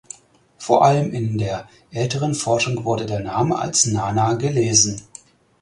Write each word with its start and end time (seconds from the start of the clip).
Vor 0.57 0.83
allem 0.83 1.11
in 1.13 1.37
der 1.37 1.69
älteren 1.91 2.33
Forschung 2.33 2.85
wurde 2.85 3.05
der 3.05 3.19
Name 3.19 3.59
als 3.59 3.85
Nana 3.85 4.33
gelesen. 4.33 4.99